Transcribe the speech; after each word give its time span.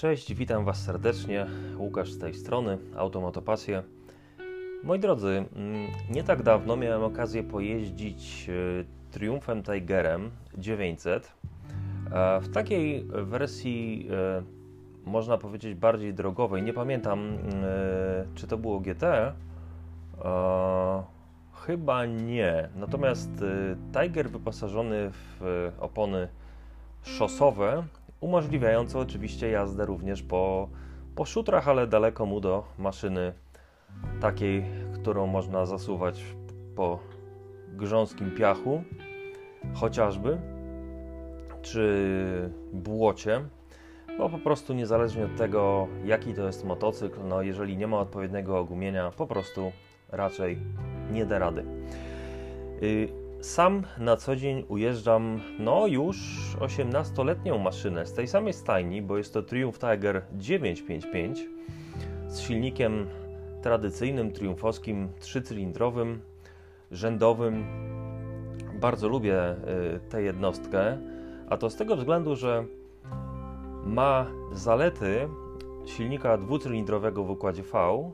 Cześć, 0.00 0.34
witam 0.34 0.64
Was 0.64 0.82
serdecznie. 0.84 1.46
Łukasz 1.78 2.12
z 2.12 2.18
tej 2.18 2.34
strony, 2.34 2.78
Automotopasje. 2.96 3.82
Moi 4.84 4.98
drodzy, 4.98 5.28
mm, 5.28 5.86
nie 6.10 6.24
tak 6.24 6.42
dawno 6.42 6.76
miałem 6.76 7.02
okazję 7.02 7.42
pojeździć 7.42 8.48
e, 8.48 8.52
Triumfem 9.10 9.62
Tigerem 9.62 10.30
900 10.58 11.32
w 12.40 12.48
takiej 12.52 13.04
wersji, 13.04 14.08
e, 14.10 14.42
można 15.10 15.38
powiedzieć, 15.38 15.74
bardziej 15.74 16.14
drogowej. 16.14 16.62
Nie 16.62 16.72
pamiętam, 16.72 17.38
e, 17.62 18.24
czy 18.34 18.46
to 18.46 18.58
było 18.58 18.80
GT. 18.80 19.32
Chyba 21.66 22.06
nie. 22.06 22.68
Natomiast 22.76 23.30
Tiger 23.92 24.30
wyposażony 24.30 25.10
w 25.12 25.72
opony 25.80 26.28
szosowe 27.02 27.84
umożliwiające 28.20 28.98
oczywiście 28.98 29.50
jazdę 29.50 29.86
również 29.86 30.22
po, 30.22 30.68
po 31.14 31.24
szutrach, 31.24 31.68
ale 31.68 31.86
daleko 31.86 32.26
mu 32.26 32.40
do 32.40 32.64
maszyny 32.78 33.32
takiej, 34.20 34.64
którą 34.94 35.26
można 35.26 35.66
zasuwać 35.66 36.24
po 36.76 36.98
grząskim 37.68 38.30
piachu, 38.30 38.82
chociażby, 39.74 40.38
czy 41.62 42.50
błocie, 42.72 43.40
bo 44.18 44.30
po 44.30 44.38
prostu 44.38 44.74
niezależnie 44.74 45.24
od 45.24 45.36
tego, 45.36 45.88
jaki 46.04 46.34
to 46.34 46.46
jest 46.46 46.64
motocykl, 46.64 47.20
no 47.28 47.42
jeżeli 47.42 47.76
nie 47.76 47.86
ma 47.86 47.98
odpowiedniego 47.98 48.58
ogumienia, 48.58 49.10
po 49.10 49.26
prostu 49.26 49.72
raczej 50.08 50.58
nie 51.12 51.26
da 51.26 51.38
rady. 51.38 51.64
Sam 53.40 53.82
na 53.98 54.16
co 54.16 54.36
dzień 54.36 54.64
ujeżdżam, 54.68 55.40
no 55.58 55.86
już 55.86 56.16
18-letnią 56.58 57.58
maszynę 57.58 58.06
z 58.06 58.12
tej 58.12 58.28
samej 58.28 58.52
stajni, 58.52 59.02
bo 59.02 59.18
jest 59.18 59.34
to 59.34 59.42
Triumph 59.42 59.78
Tiger 59.78 60.22
955 60.32 61.48
z 62.28 62.40
silnikiem 62.40 63.06
tradycyjnym, 63.62 64.32
triumfowskim, 64.32 65.08
trzycylindrowym, 65.20 66.20
rzędowym. 66.90 67.64
Bardzo 68.80 69.08
lubię 69.08 69.52
y, 69.52 70.00
tę 70.08 70.22
jednostkę, 70.22 70.98
a 71.48 71.56
to 71.56 71.70
z 71.70 71.76
tego 71.76 71.96
względu, 71.96 72.36
że 72.36 72.64
ma 73.84 74.26
zalety 74.52 75.28
silnika 75.86 76.38
dwucylindrowego 76.38 77.24
w 77.24 77.30
układzie 77.30 77.62
V, 77.62 78.12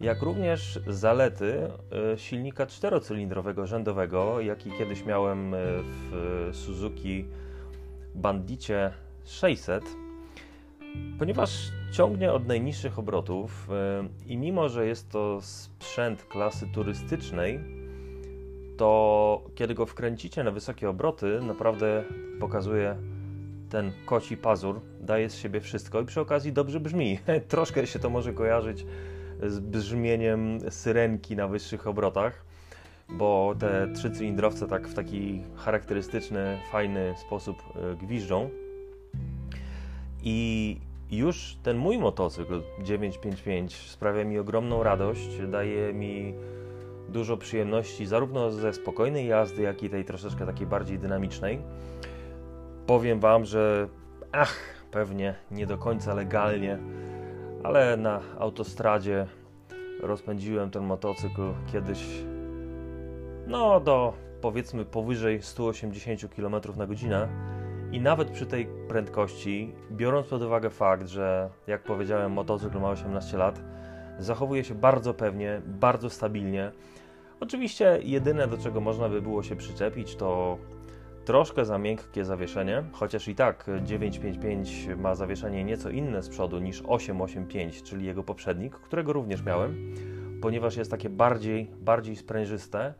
jak 0.00 0.22
również 0.22 0.80
zalety 0.86 1.70
e, 2.12 2.18
silnika 2.18 2.66
czterocylindrowego 2.66 3.66
rzędowego, 3.66 4.40
jaki 4.40 4.70
kiedyś 4.78 5.04
miałem 5.04 5.54
e, 5.54 5.58
w 5.82 6.48
Suzuki 6.52 7.24
Bandicie 8.14 8.92
600, 9.24 9.84
ponieważ 11.18 11.70
ciągnie 11.92 12.32
od 12.32 12.46
najniższych 12.46 12.98
obrotów 12.98 13.68
e, 13.70 14.08
i 14.26 14.36
mimo, 14.36 14.68
że 14.68 14.86
jest 14.86 15.10
to 15.10 15.38
sprzęt 15.42 16.24
klasy 16.24 16.66
turystycznej, 16.74 17.60
to 18.76 19.42
kiedy 19.54 19.74
go 19.74 19.86
wkręcicie 19.86 20.44
na 20.44 20.50
wysokie 20.50 20.90
obroty, 20.90 21.40
naprawdę 21.42 22.04
pokazuje 22.40 22.96
ten 23.70 23.92
koci 24.06 24.36
pazur, 24.36 24.80
daje 25.00 25.30
z 25.30 25.36
siebie 25.36 25.60
wszystko 25.60 26.00
i 26.00 26.04
przy 26.04 26.20
okazji 26.20 26.52
dobrze 26.52 26.80
brzmi. 26.80 27.18
Troszkę 27.48 27.86
się 27.86 27.98
to 27.98 28.10
może 28.10 28.32
kojarzyć 28.32 28.86
z 29.42 29.60
brzmieniem 29.60 30.58
syrenki 30.70 31.36
na 31.36 31.48
wyższych 31.48 31.86
obrotach, 31.86 32.44
bo 33.08 33.54
te 33.58 33.88
trzycylindrowce 33.94 34.66
tak 34.66 34.88
w 34.88 34.94
taki 34.94 35.42
charakterystyczny, 35.56 36.58
fajny 36.72 37.14
sposób 37.26 37.56
e, 37.62 37.96
gwiżdżą. 37.96 38.50
I 40.22 40.80
już 41.10 41.56
ten 41.62 41.76
mój 41.76 41.98
motocykl 41.98 42.62
955 42.82 43.74
sprawia 43.74 44.24
mi 44.24 44.38
ogromną 44.38 44.82
radość, 44.82 45.28
daje 45.48 45.94
mi 45.94 46.34
dużo 47.08 47.36
przyjemności 47.36 48.06
zarówno 48.06 48.50
ze 48.50 48.72
spokojnej 48.72 49.26
jazdy, 49.26 49.62
jak 49.62 49.82
i 49.82 49.90
tej 49.90 50.04
troszeczkę 50.04 50.46
takiej 50.46 50.66
bardziej 50.66 50.98
dynamicznej. 50.98 51.58
Powiem 52.86 53.20
Wam, 53.20 53.44
że 53.44 53.88
ach, 54.32 54.56
pewnie 54.90 55.34
nie 55.50 55.66
do 55.66 55.78
końca 55.78 56.14
legalnie 56.14 56.78
ale 57.64 57.96
na 57.96 58.20
autostradzie 58.38 59.26
rozpędziłem 60.02 60.70
ten 60.70 60.84
motocykl 60.84 61.52
kiedyś 61.72 62.06
no 63.46 63.80
do 63.80 64.12
powiedzmy 64.40 64.84
powyżej 64.84 65.42
180 65.42 66.34
km 66.34 66.54
na 66.76 66.86
godzinę 66.86 67.28
i 67.92 68.00
nawet 68.00 68.30
przy 68.30 68.46
tej 68.46 68.68
prędkości, 68.88 69.74
biorąc 69.90 70.26
pod 70.26 70.42
uwagę 70.42 70.70
fakt, 70.70 71.08
że 71.08 71.50
jak 71.66 71.82
powiedziałem 71.82 72.32
motocykl 72.32 72.78
ma 72.80 72.90
18 72.90 73.36
lat, 73.36 73.60
zachowuje 74.18 74.64
się 74.64 74.74
bardzo 74.74 75.14
pewnie, 75.14 75.62
bardzo 75.66 76.10
stabilnie. 76.10 76.72
Oczywiście 77.40 77.98
jedyne 78.02 78.48
do 78.48 78.58
czego 78.58 78.80
można 78.80 79.08
by 79.08 79.22
było 79.22 79.42
się 79.42 79.56
przyczepić 79.56 80.16
to 80.16 80.58
Troszkę 81.26 81.64
za 81.64 81.78
miękkie 81.78 82.24
zawieszenie, 82.24 82.84
chociaż 82.92 83.28
i 83.28 83.34
tak 83.34 83.66
955 83.82 84.88
ma 84.96 85.14
zawieszenie 85.14 85.64
nieco 85.64 85.90
inne 85.90 86.22
z 86.22 86.28
przodu 86.28 86.58
niż 86.58 86.82
885, 86.86 87.82
czyli 87.82 88.06
jego 88.06 88.22
poprzednik, 88.22 88.74
którego 88.74 89.12
również 89.12 89.42
miałem, 89.42 89.94
ponieważ 90.42 90.76
jest 90.76 90.90
takie 90.90 91.10
bardziej, 91.10 91.70
bardziej 91.80 92.16
sprężyste. 92.16 92.94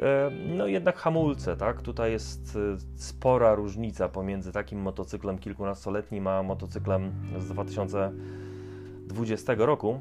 E, 0.00 0.30
no 0.56 0.66
jednak 0.66 0.96
hamulce, 0.96 1.56
tak? 1.56 1.82
Tutaj 1.82 2.12
jest 2.12 2.56
e, 2.56 2.58
spora 2.96 3.54
różnica 3.54 4.08
pomiędzy 4.08 4.52
takim 4.52 4.80
motocyklem 4.80 5.38
kilkunastoletnim 5.38 6.26
a 6.26 6.42
motocyklem 6.42 7.12
z 7.38 7.48
2020 7.48 9.54
roku. 9.58 10.00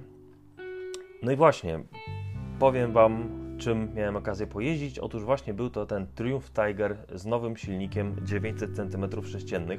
No 1.24 1.32
i 1.32 1.36
właśnie, 1.36 1.80
powiem 2.60 2.92
Wam 2.92 3.39
czym 3.60 3.94
miałem 3.96 4.16
okazję 4.16 4.48
pojeździć. 4.48 5.00
Otóż 5.00 5.24
właśnie 5.24 5.54
był 5.54 5.70
to 5.70 5.86
ten 5.86 6.08
Triumph 6.16 6.52
Tiger 6.52 6.98
z 7.16 7.26
nowym 7.26 7.58
silnikiem 7.58 8.16
900 8.24 8.72
cm3. 8.72 9.78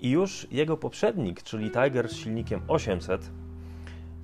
I 0.00 0.10
już 0.10 0.46
jego 0.50 0.76
poprzednik, 0.76 1.42
czyli 1.42 1.70
Tiger 1.70 2.08
z 2.08 2.16
silnikiem 2.16 2.60
800, 2.68 3.30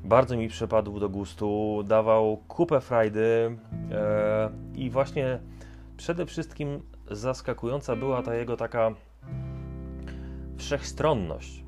bardzo 0.05 0.37
mi 0.37 0.49
przypadł 0.49 1.01
do 1.01 1.09
gustu, 1.09 1.83
dawał 1.87 2.37
kupę 2.49 2.81
frajdy 2.81 3.57
e, 3.91 4.51
i 4.75 4.91
właśnie 4.91 5.39
przede 5.97 6.27
wszystkim 6.27 6.81
zaskakująca 7.11 7.97
była 7.97 8.23
ta 8.23 8.35
jego 8.35 8.57
taka 8.57 8.91
wszechstronność. 10.57 11.65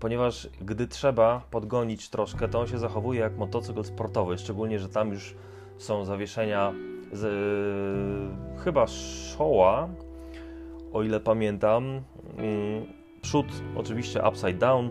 Ponieważ 0.00 0.48
gdy 0.60 0.86
trzeba 0.86 1.42
podgonić 1.50 2.10
troszkę, 2.10 2.48
to 2.48 2.60
on 2.60 2.66
się 2.66 2.78
zachowuje 2.78 3.20
jak 3.20 3.36
motocykl 3.36 3.84
sportowy, 3.84 4.38
szczególnie, 4.38 4.78
że 4.78 4.88
tam 4.88 5.12
już 5.12 5.34
są 5.80 6.04
zawieszenia 6.04 6.72
z 7.12 7.24
chyba 8.64 8.86
Showa, 8.86 9.88
o 10.92 11.02
ile 11.02 11.20
pamiętam. 11.20 12.02
Mm, 12.38 12.86
przód 13.22 13.46
oczywiście 13.76 14.22
upside 14.28 14.52
down, 14.52 14.90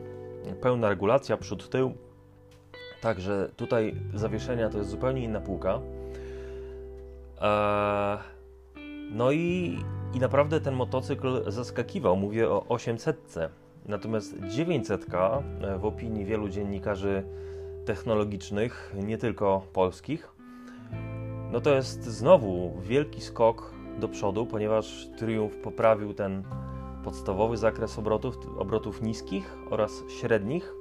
pełna 0.61 0.89
regulacja, 0.89 1.37
przód 1.37 1.69
tył. 1.69 1.93
Także 3.01 3.49
tutaj 3.55 3.95
zawieszenia 4.13 4.69
to 4.69 4.77
jest 4.77 4.89
zupełnie 4.89 5.23
inna 5.23 5.41
półka. 5.41 5.79
Eee, 7.41 8.17
no 9.11 9.31
i, 9.31 9.77
i 10.13 10.19
naprawdę 10.19 10.61
ten 10.61 10.73
motocykl 10.73 11.51
zaskakiwał. 11.51 12.17
Mówię 12.17 12.49
o 12.49 12.65
800. 12.67 13.35
Natomiast 13.85 14.35
900 14.47 15.05
w 15.79 15.85
opinii 15.85 16.25
wielu 16.25 16.49
dziennikarzy 16.49 17.23
technologicznych, 17.85 18.95
nie 19.03 19.17
tylko 19.17 19.61
polskich, 19.73 20.38
no 21.51 21.61
to 21.61 21.75
jest 21.75 22.03
znowu 22.03 22.81
wielki 22.81 23.21
skok 23.21 23.73
do 23.99 24.07
przodu, 24.07 24.45
ponieważ 24.45 25.07
Triumph 25.17 25.55
poprawił 25.55 26.13
ten 26.13 26.43
podstawowy 27.03 27.57
zakres 27.57 27.99
obrotów, 27.99 28.35
obrotów 28.57 29.01
niskich 29.01 29.57
oraz 29.69 30.03
średnich. 30.19 30.73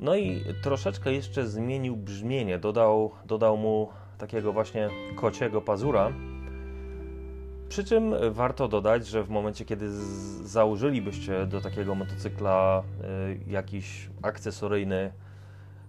No 0.00 0.16
i 0.16 0.44
troszeczkę 0.62 1.12
jeszcze 1.12 1.46
zmienił 1.46 1.96
brzmienie, 1.96 2.58
dodał, 2.58 3.10
dodał 3.26 3.56
mu 3.56 3.88
takiego 4.18 4.52
właśnie 4.52 4.88
kociego 5.16 5.60
pazura. 5.62 6.12
Przy 7.68 7.84
czym 7.84 8.14
warto 8.30 8.68
dodać, 8.68 9.06
że 9.06 9.22
w 9.22 9.30
momencie, 9.30 9.64
kiedy 9.64 9.90
założylibyście 10.46 11.46
do 11.46 11.60
takiego 11.60 11.94
motocykla 11.94 12.82
y, 13.46 13.50
jakiś 13.50 14.10
akcesoryjny 14.22 15.12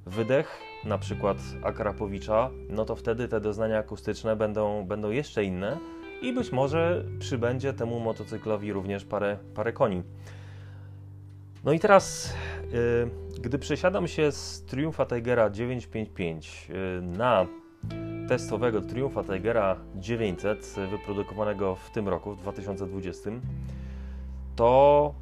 wydech, 0.06 0.62
na 0.86 0.98
przykład 0.98 1.38
Akrapowicza, 1.64 2.50
no 2.70 2.86
to 2.86 2.96
wtedy 2.96 3.28
te 3.28 3.42
doznania 3.42 3.80
akustyczne 3.80 4.36
będą, 4.36 4.86
będą 4.86 5.10
jeszcze 5.10 5.44
inne 5.44 5.78
i 6.22 6.34
być 6.34 6.52
może 6.52 7.06
przybędzie 7.20 7.74
temu 7.74 8.00
motocyklowi 8.00 8.74
również 8.74 9.06
parę, 9.06 9.38
parę 9.56 9.74
koni. 9.74 10.04
No 11.64 11.74
i 11.74 11.80
teraz, 11.80 12.34
yy, 12.72 13.42
gdy 13.42 13.60
przesiadam 13.60 14.08
się 14.08 14.32
z 14.32 14.66
Triumpha 14.66 15.06
Tigera 15.06 15.50
955 15.50 16.70
yy, 16.70 17.02
na 17.02 17.46
testowego 18.28 18.82
Triumpha 18.82 19.24
Tigera 19.24 19.76
900 19.96 20.76
wyprodukowanego 20.92 21.76
w 21.76 21.92
tym 21.92 22.10
roku, 22.10 22.36
w 22.36 22.42
2020, 22.42 23.30
to 24.56 25.14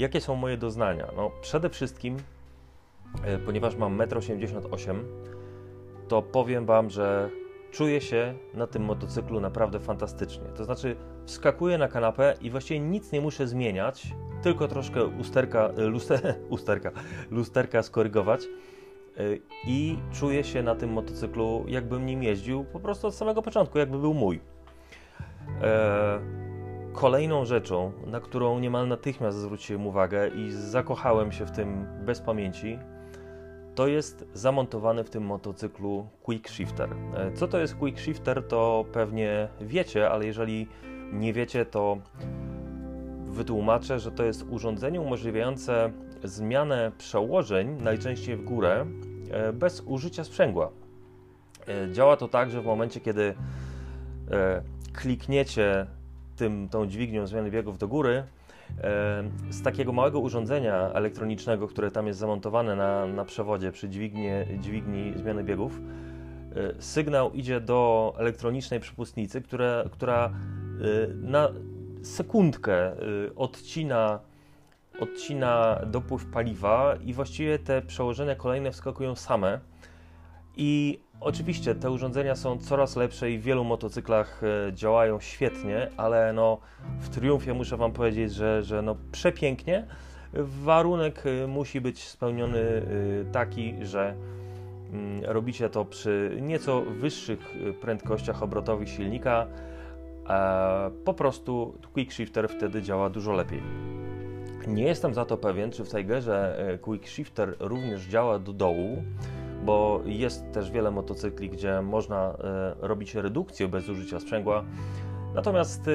Jakie 0.00 0.20
są 0.20 0.36
moje 0.36 0.56
doznania? 0.56 1.06
No, 1.16 1.30
przede 1.40 1.70
wszystkim, 1.70 2.16
ponieważ 3.46 3.76
mam 3.76 3.98
1,88 3.98 4.90
m, 4.90 5.04
to 6.08 6.22
powiem 6.22 6.66
Wam, 6.66 6.90
że 6.90 7.30
czuję 7.70 8.00
się 8.00 8.34
na 8.54 8.66
tym 8.66 8.82
motocyklu 8.82 9.40
naprawdę 9.40 9.80
fantastycznie. 9.80 10.44
To 10.44 10.64
znaczy, 10.64 10.96
wskakuję 11.24 11.78
na 11.78 11.88
kanapę 11.88 12.34
i 12.40 12.50
właściwie 12.50 12.80
nic 12.80 13.12
nie 13.12 13.20
muszę 13.20 13.46
zmieniać, 13.46 14.14
tylko 14.42 14.68
troszkę 14.68 15.04
usterka, 15.04 15.70
e, 15.78 15.82
luster, 15.84 16.34
usterka, 16.48 16.90
lusterka 17.30 17.82
skorygować 17.82 18.44
e, 18.44 18.48
i 19.66 19.98
czuję 20.12 20.44
się 20.44 20.62
na 20.62 20.74
tym 20.74 20.92
motocyklu, 20.92 21.64
jakbym 21.68 22.06
nim 22.06 22.22
jeździł 22.22 22.64
po 22.64 22.80
prostu 22.80 23.06
od 23.06 23.14
samego 23.14 23.42
początku, 23.42 23.78
jakby 23.78 23.98
był 23.98 24.14
mój. 24.14 24.40
Kolejną 26.92 27.44
rzeczą, 27.44 27.92
na 28.06 28.20
którą 28.20 28.58
niemal 28.58 28.88
natychmiast 28.88 29.38
zwróciłem 29.38 29.86
uwagę 29.86 30.28
i 30.28 30.50
zakochałem 30.50 31.32
się 31.32 31.46
w 31.46 31.50
tym 31.50 31.86
bez 32.04 32.20
pamięci, 32.20 32.78
to 33.74 33.86
jest 33.86 34.26
zamontowany 34.34 35.04
w 35.04 35.10
tym 35.10 35.24
motocyklu 35.24 36.08
quick 36.22 36.48
shifter. 36.48 36.90
E, 37.14 37.32
co 37.32 37.48
to 37.48 37.58
jest 37.58 37.76
quick 37.76 37.98
shifter, 37.98 38.48
to 38.48 38.84
pewnie 38.92 39.48
wiecie, 39.60 40.10
ale 40.10 40.26
jeżeli 40.26 40.68
nie 41.12 41.32
wiecie, 41.32 41.64
to 41.64 41.98
wytłumaczę, 43.24 43.98
że 43.98 44.12
to 44.12 44.24
jest 44.24 44.46
urządzenie 44.50 45.00
umożliwiające 45.00 45.92
zmianę 46.24 46.92
przełożeń, 46.98 47.76
najczęściej 47.82 48.36
w 48.36 48.44
górę, 48.44 48.86
e, 49.30 49.52
bez 49.52 49.80
użycia 49.80 50.24
sprzęgła. 50.24 50.70
E, 51.68 51.92
działa 51.92 52.16
to 52.16 52.28
tak, 52.28 52.50
że 52.50 52.62
w 52.62 52.66
momencie, 52.66 53.00
kiedy 53.00 53.34
klikniecie 54.92 55.86
tym, 56.36 56.68
tą 56.68 56.86
dźwignią 56.86 57.26
zmiany 57.26 57.50
biegów 57.50 57.78
do 57.78 57.88
góry, 57.88 58.24
z 59.50 59.62
takiego 59.62 59.92
małego 59.92 60.20
urządzenia 60.20 60.90
elektronicznego, 60.92 61.68
które 61.68 61.90
tam 61.90 62.06
jest 62.06 62.18
zamontowane 62.18 62.76
na, 62.76 63.06
na 63.06 63.24
przewodzie 63.24 63.72
przy 63.72 63.88
dźwignie, 63.88 64.46
dźwigni 64.60 65.12
zmiany 65.16 65.44
biegów, 65.44 65.80
e, 66.56 66.82
sygnał 66.82 67.32
idzie 67.32 67.60
do 67.60 68.12
elektronicznej 68.18 68.80
przepustnicy, 68.80 69.42
która 69.90 70.26
e, 70.26 70.30
na 71.14 71.48
sekundkę 72.02 72.76
e, 72.76 72.96
odcina, 73.36 74.20
odcina 75.00 75.80
dopływ 75.86 76.26
paliwa 76.26 76.96
i 77.04 77.12
właściwie 77.12 77.58
te 77.58 77.82
przełożenia 77.82 78.34
kolejne 78.34 78.70
wskakują 78.70 79.14
same. 79.14 79.60
I 80.56 81.00
Oczywiście 81.20 81.74
te 81.74 81.90
urządzenia 81.90 82.36
są 82.36 82.58
coraz 82.58 82.96
lepsze 82.96 83.30
i 83.30 83.38
w 83.38 83.42
wielu 83.42 83.64
motocyklach 83.64 84.42
e, 84.68 84.72
działają 84.72 85.20
świetnie, 85.20 85.90
ale 85.96 86.32
no, 86.32 86.58
w 87.00 87.08
Triumfie 87.08 87.54
muszę 87.54 87.76
Wam 87.76 87.92
powiedzieć, 87.92 88.32
że, 88.34 88.62
że 88.62 88.82
no, 88.82 88.96
przepięknie. 89.12 89.86
Warunek 90.34 91.22
e, 91.26 91.46
musi 91.46 91.80
być 91.80 92.04
spełniony 92.04 92.58
e, 92.58 92.84
taki, 93.32 93.74
że 93.82 94.14
mm, 94.92 95.24
robicie 95.24 95.68
to 95.70 95.84
przy 95.84 96.38
nieco 96.40 96.82
wyższych 96.82 97.54
prędkościach 97.80 98.42
obrotowych 98.42 98.88
silnika, 98.88 99.46
po 101.04 101.14
prostu 101.14 101.74
Quick 101.92 102.12
Shifter 102.12 102.48
wtedy 102.48 102.82
działa 102.82 103.10
dużo 103.10 103.32
lepiej. 103.32 103.62
Nie 104.66 104.84
jestem 104.84 105.14
za 105.14 105.24
to 105.24 105.36
pewien, 105.36 105.70
czy 105.70 105.84
w 105.84 105.88
Tigerze 105.88 106.58
Quick 106.82 107.08
Shifter 107.08 107.56
również 107.60 108.06
działa 108.06 108.38
do 108.38 108.52
dołu, 108.52 109.02
bo 109.64 110.00
jest 110.04 110.52
też 110.52 110.70
wiele 110.70 110.90
motocykli, 110.90 111.50
gdzie 111.50 111.82
można 111.82 112.34
e, 112.44 112.74
robić 112.80 113.14
redukcję 113.14 113.68
bez 113.68 113.88
użycia 113.88 114.20
sprzęgła. 114.20 114.64
Natomiast 115.34 115.88
e, 115.88 115.92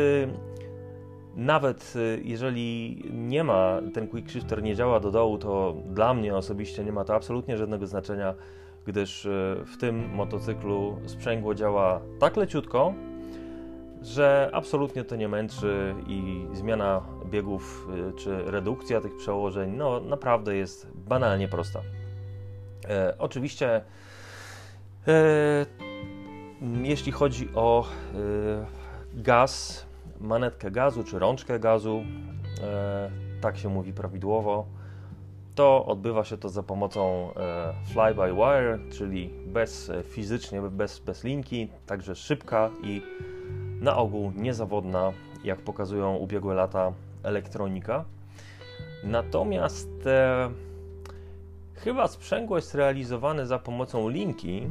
nawet 1.35 1.93
e, 1.95 2.21
jeżeli 2.23 3.01
nie 3.13 3.43
ma, 3.43 3.79
ten 3.93 4.07
quick 4.07 4.29
shifter 4.29 4.63
nie 4.63 4.75
działa 4.75 4.99
do 4.99 5.11
dołu, 5.11 5.37
to 5.37 5.75
dla 5.85 6.13
mnie 6.13 6.35
osobiście 6.35 6.83
nie 6.83 6.91
ma 6.91 7.05
to 7.05 7.15
absolutnie 7.15 7.57
żadnego 7.57 7.87
znaczenia, 7.87 8.33
gdyż 8.85 9.27
w 9.65 9.77
tym 9.79 10.09
motocyklu 10.13 10.97
sprzęgło 11.05 11.55
działa 11.55 12.01
tak 12.19 12.37
leciutko, 12.37 12.93
że 14.01 14.49
absolutnie 14.53 15.03
to 15.03 15.15
nie 15.15 15.27
męczy 15.27 15.95
i 16.07 16.47
zmiana 16.53 17.01
biegów 17.25 17.87
czy 18.17 18.37
redukcja 18.45 19.01
tych 19.01 19.17
przełożeń 19.17 19.71
no 19.77 19.99
naprawdę 19.99 20.55
jest 20.55 20.87
banalnie 20.95 21.47
prosta. 21.47 21.81
E, 22.89 23.15
oczywiście, 23.17 23.81
e, 25.07 25.65
jeśli 26.83 27.11
chodzi 27.11 27.49
o 27.55 27.85
e, 27.85 28.65
gaz, 29.13 29.85
manetkę 30.19 30.71
gazu 30.71 31.03
czy 31.03 31.19
rączkę 31.19 31.59
gazu, 31.59 32.03
e, 32.63 33.09
tak 33.41 33.57
się 33.57 33.69
mówi 33.69 33.93
prawidłowo, 33.93 34.65
to 35.55 35.85
odbywa 35.85 36.23
się 36.23 36.37
to 36.37 36.49
za 36.49 36.63
pomocą 36.63 37.33
e, 37.35 37.73
fly-by-wire, 37.93 38.79
czyli 38.91 39.29
bez 39.47 39.89
e, 39.89 40.03
fizycznie, 40.03 40.61
bez, 40.61 40.99
bez 40.99 41.23
linki, 41.23 41.69
także 41.85 42.15
szybka 42.15 42.69
i 42.83 43.01
na 43.81 43.97
ogół 43.97 44.31
niezawodna, 44.35 45.11
jak 45.43 45.59
pokazują 45.59 46.15
ubiegłe 46.15 46.55
lata 46.55 46.93
elektronika. 47.23 48.05
Natomiast 49.03 49.89
Chyba 51.85 52.07
sprzęgło 52.07 52.55
jest 52.55 52.75
realizowane 52.75 53.45
za 53.45 53.59
pomocą 53.59 54.09
linki, 54.09 54.69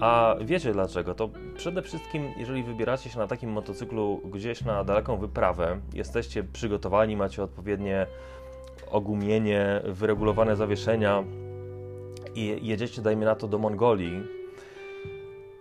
a 0.00 0.36
wiecie 0.40 0.72
dlaczego? 0.72 1.14
To 1.14 1.28
przede 1.56 1.82
wszystkim, 1.82 2.28
jeżeli 2.36 2.62
wybieracie 2.62 3.10
się 3.10 3.18
na 3.18 3.26
takim 3.26 3.50
motocyklu 3.50 4.20
gdzieś 4.24 4.64
na 4.64 4.84
daleką 4.84 5.16
wyprawę, 5.16 5.80
jesteście 5.94 6.44
przygotowani, 6.44 7.16
macie 7.16 7.42
odpowiednie 7.42 8.06
ogumienie, 8.90 9.82
wyregulowane 9.84 10.56
zawieszenia 10.56 11.24
i 12.34 12.66
jedziecie, 12.66 13.02
dajmy 13.02 13.24
na 13.24 13.34
to, 13.34 13.48
do 13.48 13.58
Mongolii. 13.58 14.22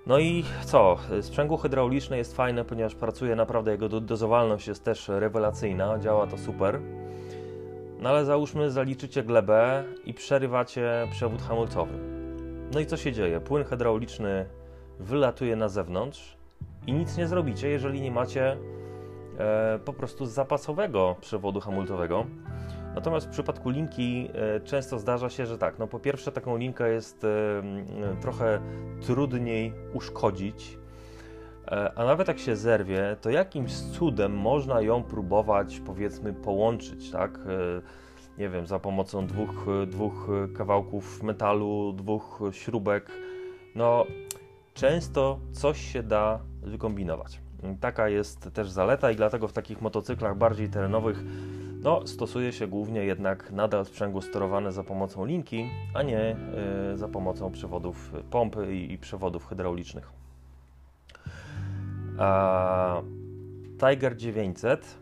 No 0.07 0.19
i 0.19 0.43
co? 0.65 0.97
Sprzęgło 1.21 1.57
hydrauliczne 1.57 2.17
jest 2.17 2.35
fajne, 2.35 2.65
ponieważ 2.65 2.95
pracuje 2.95 3.35
naprawdę, 3.35 3.71
jego 3.71 3.89
dozowalność 3.89 4.67
jest 4.67 4.83
też 4.83 5.07
rewelacyjna, 5.07 5.99
działa 5.99 6.27
to 6.27 6.37
super. 6.37 6.79
No 8.01 8.09
ale 8.09 8.25
załóżmy, 8.25 8.71
zaliczycie 8.71 9.23
glebę 9.23 9.83
i 10.05 10.13
przerywacie 10.13 11.07
przewód 11.11 11.41
hamulcowy. 11.41 11.93
No 12.73 12.79
i 12.79 12.85
co 12.85 12.97
się 12.97 13.11
dzieje? 13.11 13.39
Płyn 13.39 13.63
hydrauliczny 13.63 14.45
wylatuje 14.99 15.55
na 15.55 15.69
zewnątrz 15.69 16.37
i 16.87 16.93
nic 16.93 17.17
nie 17.17 17.27
zrobicie, 17.27 17.69
jeżeli 17.69 18.01
nie 18.01 18.11
macie 18.11 18.57
e, 19.37 19.79
po 19.85 19.93
prostu 19.93 20.25
zapasowego 20.25 21.15
przewodu 21.21 21.59
hamulcowego. 21.59 22.25
Natomiast 22.95 23.27
w 23.27 23.29
przypadku 23.29 23.69
linki 23.69 24.29
e, 24.33 24.61
często 24.61 24.99
zdarza 24.99 25.29
się, 25.29 25.45
że 25.45 25.57
tak, 25.57 25.79
no 25.79 25.87
po 25.87 25.99
pierwsze 25.99 26.31
taką 26.31 26.57
linkę 26.57 26.89
jest 26.89 27.23
e, 27.23 28.17
trochę 28.21 28.61
trudniej 29.01 29.73
uszkodzić, 29.93 30.77
E, 30.77 30.80
a 31.95 32.05
nawet 32.05 32.27
jak 32.27 32.39
się 32.39 32.55
zerwie, 32.55 33.15
to 33.21 33.29
jakimś 33.29 33.73
cudem 33.73 34.37
można 34.37 34.81
ją 34.81 35.03
próbować, 35.03 35.81
powiedzmy, 35.85 36.33
połączyć, 36.33 37.11
tak? 37.11 37.37
E, 37.37 37.81
nie 38.37 38.49
wiem, 38.49 38.67
za 38.67 38.79
pomocą 38.79 39.27
dwóch, 39.27 39.65
dwóch 39.87 40.27
kawałków 40.57 41.23
metalu, 41.23 41.93
dwóch 41.93 42.39
śrubek. 42.51 43.11
No, 43.75 44.05
często 44.73 45.39
coś 45.51 45.81
się 45.81 46.03
da 46.03 46.39
wykombinować. 46.61 47.41
Taka 47.79 48.09
jest 48.09 48.53
też 48.53 48.69
zaleta 48.69 49.11
i 49.11 49.15
dlatego 49.15 49.47
w 49.47 49.53
takich 49.53 49.81
motocyklach 49.81 50.37
bardziej 50.37 50.69
terenowych 50.69 51.23
no, 51.83 52.07
stosuje 52.07 52.51
się 52.51 52.67
głównie 52.67 53.05
jednak 53.05 53.51
nadal 53.51 53.85
sprzęgło 53.85 54.21
sterowane 54.21 54.71
za 54.71 54.83
pomocą 54.83 55.25
linki, 55.25 55.69
a 55.93 56.03
nie 56.03 56.35
y, 56.93 56.97
za 56.97 57.07
pomocą 57.07 57.51
przewodów 57.51 58.13
pompy 58.31 58.75
i, 58.75 58.93
i 58.93 58.97
przewodów 58.97 59.47
hydraulicznych. 59.47 60.20
A 62.21 63.01
Tiger 63.79 64.17
900 64.17 64.97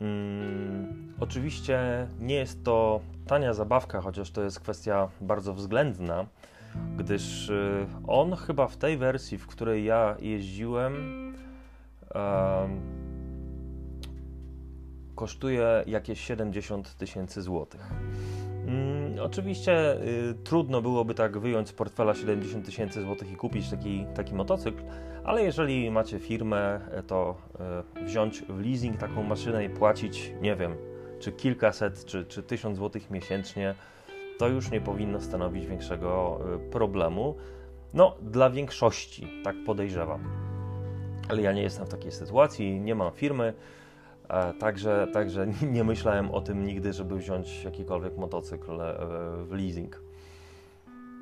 mm, 0.00 1.14
oczywiście 1.20 2.06
nie 2.20 2.34
jest 2.34 2.64
to 2.64 3.00
tania 3.26 3.54
zabawka, 3.54 4.00
chociaż 4.00 4.30
to 4.30 4.42
jest 4.42 4.60
kwestia 4.60 5.08
bardzo 5.20 5.54
względna, 5.54 6.26
gdyż 6.96 7.48
y, 7.48 7.86
on 8.06 8.36
chyba 8.36 8.66
w 8.68 8.76
tej 8.76 8.98
wersji, 8.98 9.38
w 9.38 9.46
której 9.46 9.84
ja 9.84 10.16
jeździłem, 10.20 10.94
kosztuje 15.14 15.84
jakieś 15.86 16.20
70 16.20 16.96
tysięcy 16.96 17.42
złotych. 17.42 17.90
Mm, 18.66 18.95
oczywiście 19.20 20.02
y, 20.02 20.34
trudno 20.44 20.82
byłoby 20.82 21.14
tak 21.14 21.38
wyjąć 21.38 21.68
z 21.68 21.72
portfela 21.72 22.14
70 22.14 22.66
tysięcy 22.66 23.02
złotych 23.02 23.32
i 23.32 23.36
kupić 23.36 23.70
taki, 23.70 24.06
taki 24.14 24.34
motocykl, 24.34 24.82
ale 25.24 25.42
jeżeli 25.42 25.90
macie 25.90 26.18
firmę, 26.18 26.80
e, 26.90 27.02
to 27.02 27.36
y, 28.00 28.04
wziąć 28.04 28.42
w 28.48 28.60
leasing 28.60 28.96
taką 28.96 29.22
maszynę 29.22 29.64
i 29.64 29.70
płacić, 29.70 30.32
nie 30.40 30.56
wiem, 30.56 30.76
czy 31.18 31.32
kilkaset, 31.32 32.04
czy, 32.04 32.24
czy 32.24 32.42
tysiąc 32.42 32.76
złotych 32.76 33.10
miesięcznie, 33.10 33.74
to 34.38 34.48
już 34.48 34.70
nie 34.70 34.80
powinno 34.80 35.20
stanowić 35.20 35.66
większego 35.66 36.40
y, 36.54 36.70
problemu. 36.70 37.36
No, 37.94 38.16
dla 38.22 38.50
większości, 38.50 39.28
tak 39.44 39.56
podejrzewam. 39.66 40.20
Ale 41.28 41.42
ja 41.42 41.52
nie 41.52 41.62
jestem 41.62 41.86
w 41.86 41.88
takiej 41.88 42.12
sytuacji, 42.12 42.80
nie 42.80 42.94
mam 42.94 43.12
firmy, 43.12 43.54
także, 44.58 45.06
także 45.12 45.46
nie 45.72 45.84
myślałem 45.84 46.30
o 46.30 46.40
tym 46.40 46.66
nigdy, 46.66 46.92
żeby 46.92 47.16
wziąć 47.16 47.64
jakikolwiek 47.64 48.16
motocykl 48.16 48.80
e, 48.80 48.94
w 49.44 49.52
leasing. 49.52 50.00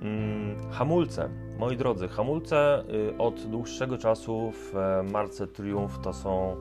Mm, 0.03 0.71
hamulce. 0.71 1.29
Moi 1.59 1.77
drodzy, 1.77 2.09
hamulce 2.09 2.85
y, 3.11 3.19
od 3.19 3.41
dłuższego 3.41 3.99
czasu 3.99 4.53
w 4.53 4.77
e, 4.77 5.03
marce 5.13 5.47
Triumph 5.47 5.99
to 5.99 6.13
są, 6.13 6.57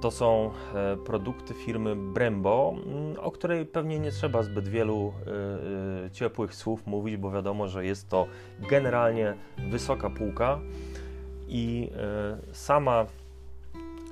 to 0.00 0.10
są 0.10 0.50
produkty 1.06 1.54
firmy 1.54 1.96
Brembo, 1.96 2.74
mm, 2.86 3.16
o 3.20 3.30
której 3.30 3.66
pewnie 3.66 3.98
nie 3.98 4.10
trzeba 4.10 4.42
zbyt 4.42 4.68
wielu 4.68 5.12
ciepłych 6.12 6.54
słów 6.54 6.86
mówić, 6.86 7.16
bo 7.16 7.30
wiadomo, 7.30 7.68
że 7.68 7.84
jest 7.84 8.08
to 8.08 8.26
generalnie 8.70 9.34
wysoka 9.70 10.10
półka 10.10 10.60
i 11.48 11.90
sama 12.52 13.06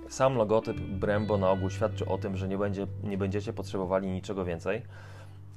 sam 0.08 0.36
logotyp 0.36 0.76
Brembo 0.76 1.38
na 1.38 1.50
ogół 1.50 1.70
świadczy 1.70 2.06
o 2.06 2.18
tym, 2.18 2.36
że 2.36 2.48
nie, 2.48 2.58
będzie, 2.58 2.86
nie 3.02 3.18
będziecie 3.18 3.52
potrzebowali 3.52 4.08
niczego 4.08 4.44
więcej. 4.44 4.82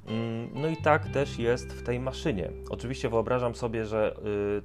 Mm, 0.06 0.50
no 0.54 0.68
i 0.68 0.76
tak 0.76 1.08
też 1.08 1.38
jest 1.38 1.72
w 1.72 1.82
tej 1.82 2.00
maszynie. 2.00 2.50
Oczywiście 2.70 3.08
wyobrażam 3.08 3.54
sobie, 3.54 3.86
że 3.86 4.16
y, 4.16 4.62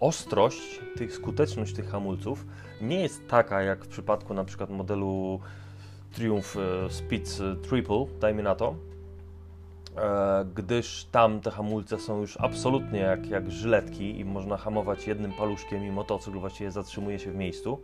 ostrość, 0.00 0.80
tych, 0.96 1.14
skuteczność 1.14 1.74
tych 1.74 1.90
hamulców 1.90 2.46
nie 2.80 3.00
jest 3.00 3.28
taka 3.28 3.62
jak 3.62 3.84
w 3.84 3.88
przypadku 3.88 4.34
na 4.34 4.44
przykład 4.44 4.70
modelu 4.70 5.40
Triumph 6.12 6.56
y, 6.56 6.92
Speed 6.92 7.56
Triple, 7.68 8.06
dajmy 8.20 8.42
na 8.42 8.54
to, 8.54 8.74
e, 9.96 10.44
gdyż 10.54 11.04
tam 11.04 11.40
te 11.40 11.50
hamulce 11.50 11.98
są 11.98 12.20
już 12.20 12.36
absolutnie 12.36 12.98
jak, 12.98 13.26
jak 13.26 13.50
żyletki 13.50 14.20
i 14.20 14.24
można 14.24 14.56
hamować 14.56 15.06
jednym 15.06 15.32
paluszkiem 15.32 15.84
i 15.84 15.90
motocykl 15.90 16.38
właściwie 16.38 16.70
zatrzymuje 16.70 17.18
się 17.18 17.32
w 17.32 17.36
miejscu 17.36 17.82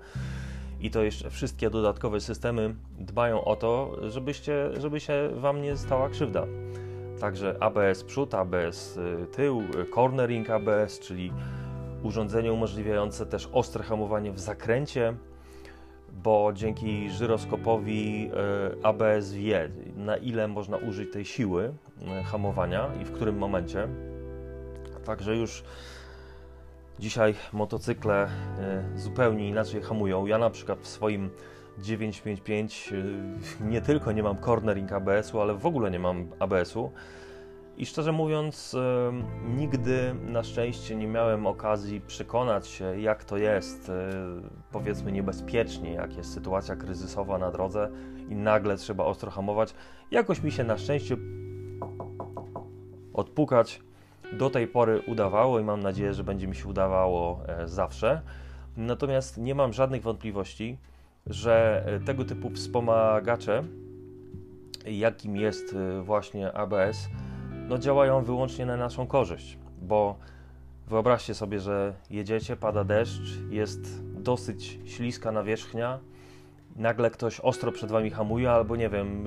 i 0.80 0.90
to 0.90 1.02
jeszcze 1.02 1.30
wszystkie 1.30 1.71
dodatkowe 1.71 2.21
systemy 2.21 2.75
dbają 2.99 3.45
o 3.45 3.56
to, 3.56 3.97
żebyście, 4.11 4.80
żeby 4.80 5.00
się 5.00 5.30
Wam 5.35 5.62
nie 5.62 5.76
stała 5.76 6.09
krzywda. 6.09 6.47
Także 7.21 7.56
ABS 7.61 8.04
przód, 8.04 8.35
ABS 8.35 8.97
y, 8.97 9.26
tył, 9.26 9.62
cornering 9.95 10.50
ABS, 10.50 10.99
czyli 11.00 11.33
urządzenie 12.02 12.52
umożliwiające 12.52 13.26
też 13.26 13.49
ostre 13.52 13.85
hamowanie 13.85 14.33
w 14.33 14.40
zakręcie, 14.40 15.14
bo 16.12 16.52
dzięki 16.54 17.11
żyroskopowi 17.11 18.30
y, 18.80 18.85
ABS 18.85 19.33
wie, 19.33 19.71
na 19.97 20.16
ile 20.16 20.49
można 20.49 20.76
użyć 20.76 21.12
tej 21.12 21.25
siły 21.25 21.64
y, 22.21 22.25
hamowania 22.25 22.90
i 23.02 23.04
w 23.04 23.12
którym 23.12 23.38
momencie. 23.38 23.88
Także 25.04 25.37
już 25.37 25.64
Dzisiaj 26.99 27.35
motocykle 27.53 28.25
e, 28.25 28.29
zupełnie 28.97 29.49
inaczej 29.49 29.83
hamują. 29.83 30.26
Ja 30.26 30.38
na 30.38 30.50
przykład 30.50 30.79
w 30.81 30.88
swoim 30.88 31.31
955 31.79 32.93
e, 32.93 33.65
nie 33.65 33.81
tylko 33.81 34.12
nie 34.12 34.23
mam 34.23 34.37
cornering 34.37 34.93
ABS-u, 34.93 35.41
ale 35.41 35.55
w 35.55 35.67
ogóle 35.67 35.91
nie 35.91 35.99
mam 35.99 36.29
ABS-u. 36.38 36.91
I 37.76 37.87
szczerze 37.87 38.12
mówiąc, 38.12 38.75
e, 38.75 39.12
nigdy 39.57 40.15
na 40.23 40.43
szczęście 40.43 40.97
nie 40.97 41.07
miałem 41.07 41.47
okazji 41.47 42.00
przekonać 42.00 42.69
się, 42.69 43.00
jak 43.00 43.25
to 43.25 43.37
jest, 43.37 43.93
powiedzmy, 44.73 45.12
niebezpiecznie, 45.12 45.93
jak 45.93 46.17
jest 46.17 46.35
sytuacja 46.35 46.76
kryzysowa 46.76 47.38
na 47.38 47.50
drodze 47.50 47.91
i 48.29 48.35
nagle 48.37 48.76
trzeba 48.76 49.05
ostro 49.05 49.31
hamować. 49.31 49.75
Jakoś 50.11 50.43
mi 50.43 50.53
się 50.53 50.65
na 50.65 50.79
szczęście 50.79 51.17
odpukać 53.15 53.81
do 54.33 54.50
tej 54.50 54.66
pory 54.66 55.00
udawało 55.06 55.61
i 55.61 55.64
mam 55.64 55.80
nadzieję, 55.80 56.14
że 56.14 56.25
będzie 56.25 56.49
mi 56.49 56.56
się 56.56 56.68
udawało 56.68 57.40
e, 57.47 57.68
zawsze. 57.68 58.21
Natomiast 58.76 59.38
nie 59.38 59.54
mam 59.54 59.73
żadnych 59.73 60.02
wątpliwości, 60.02 60.78
że 61.26 61.85
e, 61.87 62.00
tego 62.00 62.25
typu 62.25 62.50
wspomagacze, 62.50 63.64
jakim 64.87 65.37
jest 65.37 65.75
e, 65.75 66.02
właśnie 66.02 66.52
ABS, 66.52 67.09
no 67.68 67.78
działają 67.78 68.25
wyłącznie 68.25 68.66
na 68.66 68.76
naszą 68.76 69.06
korzyść, 69.06 69.59
bo 69.83 70.16
wyobraźcie 70.87 71.35
sobie, 71.35 71.61
że 71.61 71.95
jedziecie, 72.11 72.56
pada 72.56 72.85
deszcz, 72.85 73.38
jest 73.50 74.04
dosyć 74.04 74.78
śliska 74.85 75.33
nawierzchnia, 75.33 75.99
nagle 76.78 77.11
ktoś 77.11 77.40
ostro 77.40 77.73
przed 77.73 77.90
wami 77.90 78.11
hamuje, 78.11 78.50
albo 78.50 78.76
nie 78.76 78.88
wiem, 78.88 79.25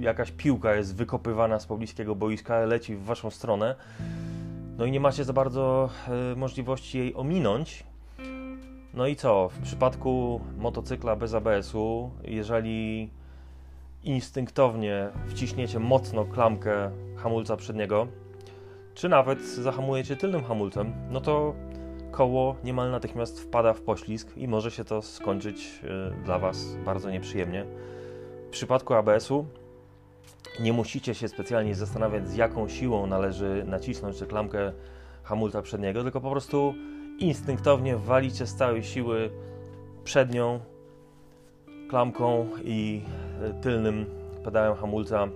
jakaś 0.00 0.30
piłka 0.30 0.74
jest 0.74 0.96
wykopywana 0.96 1.58
z 1.58 1.66
pobliskiego 1.66 2.14
boiska, 2.14 2.58
leci 2.58 2.96
w 2.96 3.04
waszą 3.04 3.30
stronę 3.30 3.76
no 4.80 4.86
i 4.86 4.90
nie 4.90 5.00
macie 5.00 5.24
za 5.24 5.32
bardzo 5.32 5.90
y, 6.32 6.36
możliwości 6.36 6.98
jej 6.98 7.14
ominąć. 7.14 7.84
No 8.94 9.06
i 9.06 9.16
co? 9.16 9.48
W 9.48 9.58
przypadku 9.58 10.40
motocykla 10.58 11.16
bez 11.16 11.34
ABS-u, 11.34 12.10
jeżeli 12.24 13.10
instynktownie 14.04 15.08
wciśniecie 15.28 15.78
mocno 15.78 16.24
klamkę 16.24 16.90
hamulca 17.16 17.56
przedniego, 17.56 18.06
czy 18.94 19.08
nawet 19.08 19.42
zahamujecie 19.42 20.16
tylnym 20.16 20.44
hamulcem, 20.44 20.92
no 21.10 21.20
to 21.20 21.54
koło 22.10 22.56
niemal 22.64 22.90
natychmiast 22.90 23.40
wpada 23.40 23.72
w 23.72 23.80
poślizg 23.80 24.36
i 24.36 24.48
może 24.48 24.70
się 24.70 24.84
to 24.84 25.02
skończyć 25.02 25.80
y, 26.20 26.24
dla 26.24 26.38
Was 26.38 26.76
bardzo 26.84 27.10
nieprzyjemnie. 27.10 27.64
W 28.46 28.50
przypadku 28.50 28.94
ABS-u 28.94 29.46
nie 30.60 30.72
musicie 30.72 31.14
się 31.14 31.28
specjalnie 31.28 31.74
zastanawiać, 31.74 32.28
z 32.28 32.36
jaką 32.36 32.68
siłą 32.68 33.06
należy 33.06 33.64
nacisnąć 33.66 34.18
tę 34.18 34.26
klamkę 34.26 34.72
hamulca 35.22 35.62
przedniego, 35.62 36.02
tylko 36.02 36.20
po 36.20 36.30
prostu 36.30 36.74
instynktownie 37.18 37.96
walicie 37.96 38.46
z 38.46 38.54
całej 38.54 38.82
siły 38.82 39.30
przednią 40.04 40.60
klamką 41.88 42.46
i 42.64 43.02
e, 43.42 43.60
tylnym 43.60 44.06
pedałem 44.44 44.74
hamulca 44.74 45.28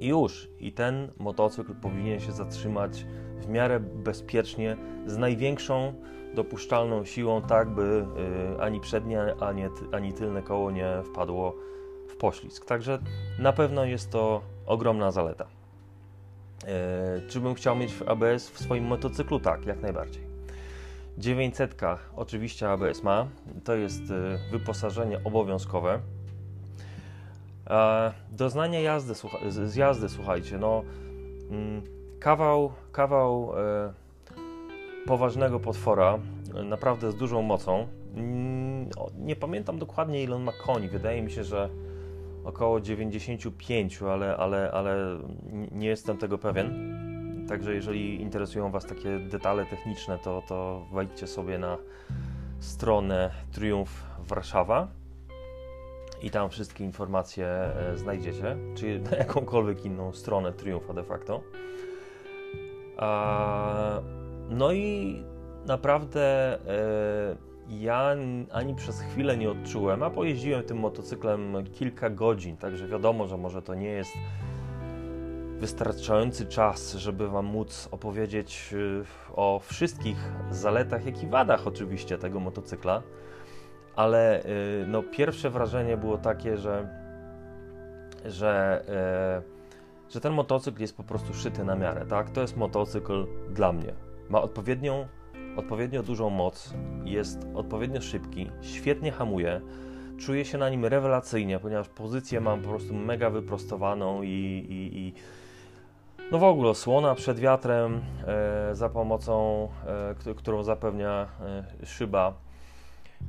i 0.00 0.06
już. 0.08 0.50
I 0.60 0.72
ten 0.72 1.12
motocykl 1.18 1.74
powinien 1.74 2.20
się 2.20 2.32
zatrzymać 2.32 3.06
w 3.40 3.48
miarę 3.48 3.80
bezpiecznie, 3.80 4.76
z 5.06 5.16
największą 5.16 5.94
dopuszczalną 6.34 7.04
siłą, 7.04 7.42
tak 7.42 7.70
by 7.70 8.06
e, 8.56 8.62
ani 8.62 8.80
przednie, 8.80 9.34
ani, 9.40 9.62
ani 9.92 10.12
tylne 10.12 10.42
koło 10.42 10.70
nie 10.70 11.02
wpadło 11.04 11.56
w 12.08 12.16
poślizg. 12.16 12.64
Także 12.66 12.98
na 13.38 13.52
pewno 13.52 13.84
jest 13.84 14.10
to 14.10 14.42
ogromna 14.66 15.10
zaleta. 15.10 15.46
E, 16.64 17.20
czy 17.28 17.40
bym 17.40 17.54
chciał 17.54 17.76
mieć 17.76 17.94
ABS 18.06 18.50
w 18.50 18.58
swoim 18.58 18.84
motocyklu? 18.84 19.40
Tak, 19.40 19.66
jak 19.66 19.82
najbardziej. 19.82 20.22
900 21.18 21.76
oczywiście 22.16 22.70
ABS 22.70 23.02
ma. 23.02 23.26
To 23.64 23.74
jest 23.74 24.02
e, 24.10 24.38
wyposażenie 24.50 25.20
obowiązkowe. 25.24 26.00
Doznanie 28.30 28.82
jazdy, 28.82 29.14
z 29.48 29.76
jazdy, 29.76 30.08
słuchajcie, 30.08 30.58
no 30.58 30.82
mm, 31.50 31.82
kawał, 32.20 32.72
kawał 32.92 33.52
poważnego 35.06 35.60
potwora, 35.60 36.18
naprawdę 36.64 37.10
z 37.10 37.16
dużą 37.16 37.42
mocą. 37.42 37.86
Mm, 38.14 38.88
nie 39.18 39.36
pamiętam 39.36 39.78
dokładnie 39.78 40.22
ile 40.22 40.36
on 40.36 40.42
ma 40.42 40.52
koni. 40.52 40.88
Wydaje 40.88 41.22
mi 41.22 41.30
się, 41.30 41.44
że 41.44 41.68
około 42.44 42.80
95, 42.80 44.02
ale, 44.02 44.36
ale, 44.36 44.70
ale 44.72 45.18
nie 45.72 45.88
jestem 45.88 46.18
tego 46.18 46.38
pewien. 46.38 46.96
Także 47.48 47.74
jeżeli 47.74 48.22
interesują 48.22 48.70
Was 48.70 48.86
takie 48.86 49.18
detale 49.18 49.66
techniczne, 49.66 50.18
to, 50.18 50.42
to 50.48 50.86
wejdźcie 50.92 51.26
sobie 51.26 51.58
na 51.58 51.78
stronę 52.58 53.30
Triumf 53.52 54.04
Warszawa 54.18 54.88
i 56.22 56.30
tam 56.30 56.50
wszystkie 56.50 56.84
informacje 56.84 57.46
e, 57.46 57.96
znajdziecie, 57.96 58.56
czy 58.74 59.00
na 59.10 59.16
jakąkolwiek 59.16 59.84
inną 59.84 60.12
stronę 60.12 60.52
Triumfa 60.52 60.92
de 60.92 61.04
facto. 61.04 61.40
No 64.50 64.72
i 64.72 65.22
naprawdę 65.66 66.54
e, 66.54 67.36
ja 67.68 68.16
ani 68.52 68.74
przez 68.74 69.00
chwilę 69.00 69.36
nie 69.36 69.50
odczułem, 69.50 70.02
a 70.02 70.10
pojeździłem 70.10 70.64
tym 70.64 70.78
motocyklem 70.78 71.64
kilka 71.72 72.10
godzin, 72.10 72.56
także 72.56 72.86
wiadomo, 72.86 73.26
że 73.26 73.36
może 73.36 73.62
to 73.62 73.74
nie 73.74 73.88
jest 73.88 74.12
wystarczający 75.60 76.46
czas, 76.46 76.94
żeby 76.94 77.28
Wam 77.28 77.46
móc 77.46 77.88
opowiedzieć 77.90 78.70
y, 78.72 79.04
o 79.34 79.60
wszystkich 79.64 80.32
zaletach, 80.50 81.06
jak 81.06 81.22
i 81.22 81.26
wadach 81.26 81.66
oczywiście 81.66 82.18
tego 82.18 82.40
motocykla, 82.40 83.02
ale 83.96 84.44
y, 84.44 84.84
no, 84.86 85.02
pierwsze 85.02 85.50
wrażenie 85.50 85.96
było 85.96 86.18
takie, 86.18 86.56
że, 86.56 86.88
że, 88.24 88.82
e, 88.88 89.59
że 90.10 90.20
ten 90.20 90.32
motocykl 90.32 90.80
jest 90.80 90.96
po 90.96 91.02
prostu 91.02 91.34
szyty 91.34 91.64
na 91.64 91.76
miarę, 91.76 92.06
tak? 92.06 92.30
To 92.30 92.40
jest 92.40 92.56
motocykl 92.56 93.26
dla 93.50 93.72
mnie. 93.72 93.94
Ma 94.28 94.42
odpowiednią 94.42 95.06
odpowiednio 95.56 96.02
dużą 96.02 96.30
moc, 96.30 96.74
jest 97.04 97.46
odpowiednio 97.54 98.00
szybki, 98.00 98.50
świetnie 98.60 99.12
hamuje, 99.12 99.60
czuję 100.18 100.44
się 100.44 100.58
na 100.58 100.70
nim 100.70 100.84
rewelacyjnie, 100.84 101.58
ponieważ 101.58 101.88
pozycję 101.88 102.40
mam 102.40 102.62
po 102.62 102.68
prostu 102.68 102.94
mega 102.94 103.30
wyprostowaną 103.30 104.22
i, 104.22 104.28
i, 104.68 104.98
i 104.98 105.14
no 106.32 106.38
w 106.38 106.44
ogóle 106.44 106.74
słona 106.74 107.14
przed 107.14 107.38
wiatrem 107.38 108.00
e, 108.26 108.74
za 108.74 108.88
pomocą, 108.88 109.68
e, 110.26 110.34
którą 110.34 110.62
zapewnia 110.62 111.28
e, 111.80 111.86
szyba. 111.86 112.34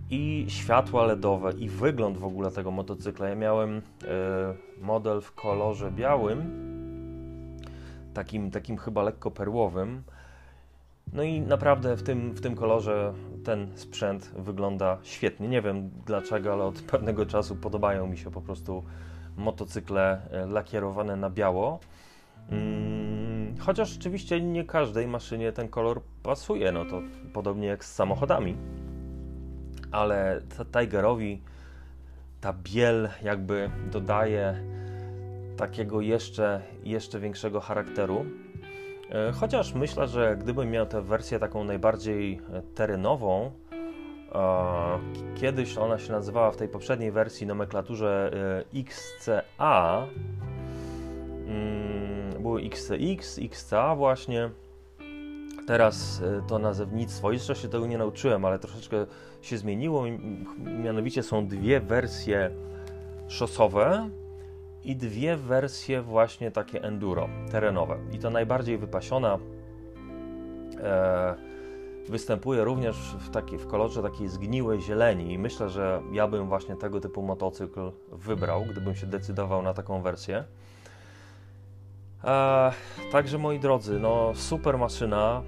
i 0.10 0.46
światła 0.50 1.06
LEDowe, 1.06 1.52
i 1.52 1.70
wygląd 1.70 2.18
w 2.18 2.26
ogóle 2.26 2.52
tego 2.52 2.72
motocykla. 2.72 3.30
Ja 3.30 3.36
miałem 3.36 3.78
e, 3.78 3.82
model 4.82 5.22
w 5.22 5.36
kolorze 5.36 5.92
białym, 5.92 6.71
takim, 8.14 8.52
takim 8.52 8.78
chyba 8.78 9.04
lekko 9.04 9.32
perłowym. 9.32 10.04
No 11.14 11.24
i 11.24 11.42
naprawdę 11.42 11.96
w 11.96 12.04
tym, 12.04 12.32
w 12.32 12.42
tym 12.42 12.56
kolorze 12.56 13.14
ten 13.44 13.72
sprzęt 13.76 14.32
wygląda 14.38 14.98
świetnie. 15.04 15.48
Nie 15.48 15.62
wiem 15.62 15.90
dlaczego, 16.06 16.54
ale 16.54 16.64
od 16.64 16.82
pewnego 16.82 17.26
czasu 17.26 17.56
podobają 17.56 18.08
mi 18.08 18.18
się 18.18 18.32
po 18.32 18.42
prostu 18.42 18.84
motocykle 19.38 20.22
e, 20.32 20.46
lakierowane 20.46 21.16
na 21.16 21.30
biało. 21.30 21.80
Hmm, 22.50 23.56
chociaż 23.60 23.98
oczywiście 23.98 24.42
nie 24.42 24.66
każdej 24.66 25.08
maszynie 25.08 25.52
ten 25.52 25.68
kolor 25.68 26.02
pasuje, 26.24 26.72
no 26.72 26.86
to 26.86 27.02
podobnie 27.34 27.68
jak 27.68 27.86
z 27.86 27.94
samochodami. 27.94 28.58
Ale 29.92 30.42
Tigerowi 30.72 31.42
ta 32.42 32.54
biel 32.54 33.10
jakby 33.24 33.70
dodaje 33.92 34.64
takiego 35.62 36.02
jeszcze, 36.02 36.62
jeszcze 36.84 37.20
większego 37.20 37.60
charakteru. 37.60 38.26
E, 39.10 39.32
chociaż 39.32 39.74
myślę, 39.74 40.08
że 40.08 40.38
gdybym 40.38 40.72
miał 40.72 40.86
tę 40.86 41.02
wersję 41.02 41.40
taką 41.40 41.64
najbardziej 41.64 42.42
terenową, 42.76 43.52
kiedyś 45.36 45.78
ona 45.78 46.00
się 46.00 46.12
nazywała 46.12 46.52
w 46.52 46.58
tej 46.58 46.68
poprzedniej 46.68 47.12
wersji 47.12 47.48
nomenklaturze 47.48 48.32
e, 48.74 48.80
XCA, 48.80 50.08
mm, 51.48 52.44
były 52.44 52.62
XCX, 52.62 53.40
XCA 53.40 53.96
właśnie. 53.96 54.50
Teraz 55.68 56.22
e, 56.22 56.42
to 56.48 56.60
nazewnictwo, 56.60 57.32
jeszcze 57.32 57.56
się 57.56 57.68
tego 57.68 57.88
nie 57.88 57.98
nauczyłem, 57.98 58.46
ale 58.46 58.60
troszeczkę 58.60 59.06
się 59.42 59.58
zmieniło. 59.58 60.04
Mianowicie 60.84 61.24
są 61.24 61.48
dwie 61.48 61.80
wersje 61.80 62.52
szosowe 63.28 64.10
i 64.84 64.96
dwie 64.96 65.38
wersje 65.38 66.02
właśnie 66.02 66.52
takie 66.52 66.84
enduro, 66.84 67.30
terenowe. 67.52 67.98
I 68.12 68.20
to 68.20 68.30
najbardziej 68.30 68.78
wypasiona 68.78 69.40
e, 70.84 71.36
występuje 72.10 72.64
również 72.64 72.96
w, 73.20 73.30
taki, 73.30 73.58
w 73.58 73.68
kolorze 73.68 74.02
takiej 74.02 74.28
zgniłej 74.28 74.82
zieleni 74.82 75.34
i 75.34 75.38
myślę, 75.38 75.70
że 75.70 76.02
ja 76.12 76.28
bym 76.28 76.48
właśnie 76.48 76.76
tego 76.76 77.00
typu 77.00 77.22
motocykl 77.22 77.92
wybrał, 78.12 78.66
gdybym 78.66 78.96
się 78.96 79.08
decydował 79.08 79.62
na 79.62 79.74
taką 79.74 80.02
wersję. 80.02 80.44
E, 82.24 82.72
także 83.12 83.38
moi 83.38 83.60
drodzy, 83.60 84.00
no 84.00 84.32
super 84.36 84.78
maszyna, 84.78 85.42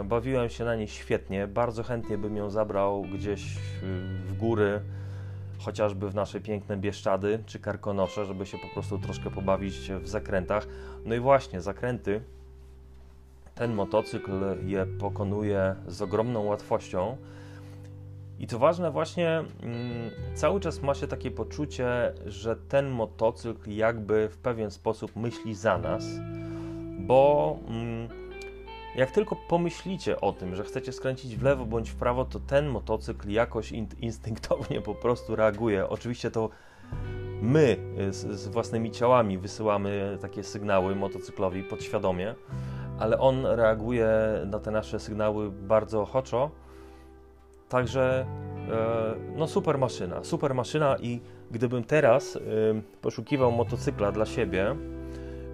e, 0.00 0.04
bawiłem 0.04 0.48
się 0.48 0.64
na 0.64 0.76
niej 0.76 0.88
świetnie, 0.88 1.46
bardzo 1.46 1.82
chętnie 1.82 2.18
bym 2.18 2.36
ją 2.36 2.50
zabrał 2.50 3.02
gdzieś 3.02 3.58
w 4.26 4.36
góry, 4.38 4.80
chociażby 5.58 6.10
w 6.10 6.14
nasze 6.14 6.40
piękne 6.40 6.76
Bieszczady 6.76 7.42
czy 7.46 7.58
Karkonosze, 7.58 8.24
żeby 8.24 8.46
się 8.46 8.58
po 8.58 8.68
prostu 8.68 8.98
troszkę 8.98 9.30
pobawić 9.30 9.92
w 9.92 10.08
zakrętach. 10.08 10.66
No 11.04 11.14
i 11.14 11.20
właśnie, 11.20 11.60
zakręty, 11.60 12.20
ten 13.54 13.74
motocykl 13.74 14.32
je 14.66 14.86
pokonuje 14.86 15.74
z 15.86 16.02
ogromną 16.02 16.44
łatwością. 16.44 17.16
I 18.38 18.46
to 18.46 18.58
ważne, 18.58 18.90
właśnie 18.90 19.44
mm, 19.62 20.10
cały 20.34 20.60
czas 20.60 20.82
ma 20.82 20.94
się 20.94 21.06
takie 21.06 21.30
poczucie, 21.30 22.12
że 22.26 22.56
ten 22.56 22.90
motocykl 22.90 23.70
jakby 23.70 24.28
w 24.28 24.36
pewien 24.36 24.70
sposób 24.70 25.16
myśli 25.16 25.54
za 25.54 25.78
nas, 25.78 26.04
bo 26.98 27.58
mm, 27.68 28.25
jak 28.96 29.10
tylko 29.10 29.36
pomyślicie 29.48 30.20
o 30.20 30.32
tym, 30.32 30.56
że 30.56 30.64
chcecie 30.64 30.92
skręcić 30.92 31.36
w 31.36 31.42
lewo 31.42 31.66
bądź 31.66 31.90
w 31.90 31.96
prawo, 31.96 32.24
to 32.24 32.40
ten 32.40 32.68
motocykl 32.68 33.30
jakoś 33.30 33.72
in, 33.72 33.86
instynktownie 34.00 34.80
po 34.80 34.94
prostu 34.94 35.36
reaguje. 35.36 35.88
Oczywiście 35.88 36.30
to 36.30 36.50
my 37.42 37.76
z, 38.10 38.40
z, 38.40 38.48
własnymi 38.48 38.90
ciałami 38.90 39.38
wysyłamy 39.38 40.18
takie 40.20 40.42
sygnały 40.42 40.96
motocyklowi 40.96 41.62
podświadomie, 41.62 42.34
ale 42.98 43.18
on 43.18 43.46
reaguje 43.46 44.08
na 44.46 44.58
te 44.58 44.70
nasze 44.70 45.00
sygnały 45.00 45.50
bardzo 45.50 46.02
ochoczo. 46.02 46.50
Także 47.68 48.26
e, 48.70 49.14
no 49.36 49.46
super 49.46 49.78
maszyna, 49.78 50.24
super 50.24 50.54
maszyna 50.54 50.96
i 50.98 51.20
gdybym 51.50 51.84
teraz 51.84 52.36
e, 52.36 52.40
poszukiwał 53.00 53.52
motocykla 53.52 54.12
dla 54.12 54.26
siebie, 54.26 54.76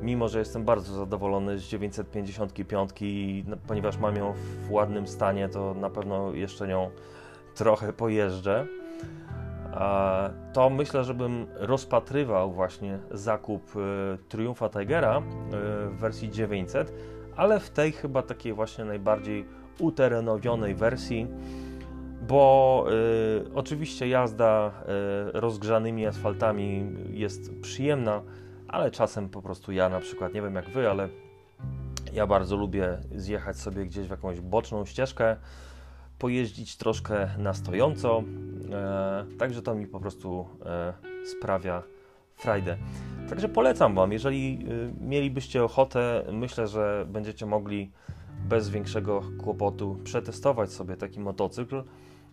mimo 0.02 0.28
że 0.28 0.38
jestem 0.38 0.64
bardzo 0.64 0.94
zadowolony 0.94 1.58
z 1.58 1.62
955, 1.62 2.90
ponieważ 3.66 3.98
mam 3.98 4.16
ją 4.16 4.32
w 4.68 4.72
ładnym 4.72 5.06
stanie, 5.06 5.48
to 5.48 5.74
na 5.74 5.90
pewno 5.90 6.34
jeszcze 6.34 6.68
nią 6.68 6.90
trochę 7.54 7.92
pojeżdżę. 7.92 8.66
To 10.52 10.70
myślę, 10.70 11.04
żebym 11.04 11.46
rozpatrywał 11.54 12.52
właśnie 12.52 12.98
zakup 13.10 13.72
e, 13.76 14.18
Triumfa 14.28 14.68
Tigera 14.68 15.16
e, 15.18 15.22
w 15.88 15.96
wersji 15.98 16.30
900, 16.30 16.92
ale 17.36 17.60
w 17.60 17.70
tej 17.70 17.92
chyba 17.92 18.22
takiej 18.22 18.52
właśnie 18.52 18.84
najbardziej 18.84 19.44
uterenowionej 19.78 20.74
wersji, 20.74 21.26
bo 22.28 22.86
y, 23.48 23.54
oczywiście 23.54 24.08
jazda 24.08 24.70
y, 24.70 25.40
rozgrzanymi 25.40 26.06
asfaltami 26.06 26.94
jest 27.10 27.60
przyjemna, 27.60 28.22
ale 28.72 28.90
czasem 28.90 29.28
po 29.28 29.42
prostu 29.42 29.72
ja 29.72 29.88
na 29.88 30.00
przykład, 30.00 30.34
nie 30.34 30.42
wiem 30.42 30.54
jak 30.54 30.70
wy, 30.70 30.90
ale 30.90 31.08
ja 32.12 32.26
bardzo 32.26 32.56
lubię 32.56 32.98
zjechać 33.14 33.56
sobie 33.56 33.86
gdzieś 33.86 34.06
w 34.06 34.10
jakąś 34.10 34.40
boczną 34.40 34.84
ścieżkę, 34.84 35.36
pojeździć 36.18 36.76
troszkę 36.76 37.28
na 37.38 37.54
stojąco, 37.54 38.22
e, 38.72 39.24
także 39.38 39.62
to 39.62 39.74
mi 39.74 39.86
po 39.86 40.00
prostu 40.00 40.48
e, 40.66 40.92
sprawia 41.26 41.82
frajdę. 42.34 42.76
Także 43.28 43.48
polecam 43.48 43.94
Wam, 43.94 44.12
jeżeli 44.12 44.58
y, 44.70 44.92
mielibyście 45.00 45.64
ochotę, 45.64 46.24
myślę, 46.32 46.66
że 46.66 47.06
będziecie 47.08 47.46
mogli 47.46 47.92
bez 48.48 48.68
większego 48.68 49.22
kłopotu 49.38 49.98
przetestować 50.04 50.70
sobie 50.70 50.96
taki 50.96 51.20
motocykl. 51.20 51.82